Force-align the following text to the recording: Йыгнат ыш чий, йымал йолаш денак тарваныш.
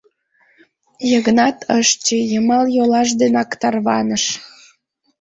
Йыгнат 1.09 1.57
ыш 1.77 1.87
чий, 2.05 2.25
йымал 2.31 2.65
йолаш 2.75 3.09
денак 3.19 3.49
тарваныш. 3.61 4.23